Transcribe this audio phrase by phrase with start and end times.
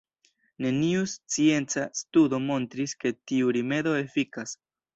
[0.65, 4.59] Neniu scienca studo montris ke tiu rimedo efikas.